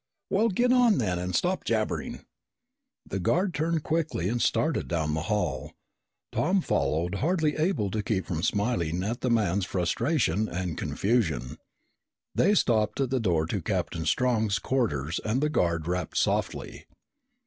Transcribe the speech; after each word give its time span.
"Well, 0.31 0.49
get 0.49 0.73
on 0.73 0.97
then 0.97 1.19
and 1.19 1.35
stop 1.35 1.63
jabbering!" 1.63 2.25
The 3.05 3.19
guard 3.19 3.53
turned 3.53 3.83
quickly 3.83 4.29
and 4.29 4.41
started 4.41 4.87
down 4.87 5.13
the 5.13 5.21
hall. 5.29 5.73
Tom 6.31 6.61
followed, 6.61 7.13
hardly 7.21 7.55
able 7.55 7.91
to 7.91 8.01
keep 8.01 8.25
from 8.25 8.41
smiling 8.41 9.03
at 9.03 9.21
the 9.21 9.29
man's 9.29 9.67
frustration 9.67 10.49
and 10.49 10.75
confusion. 10.75 11.59
They 12.33 12.55
stopped 12.55 12.99
at 12.99 13.11
the 13.11 13.19
door 13.19 13.45
to 13.45 13.61
Captain 13.61 14.07
Strong's 14.07 14.57
quarters 14.57 15.19
and 15.23 15.39
the 15.39 15.49
guard 15.49 15.87
rapped 15.87 16.17
softly. 16.17 16.87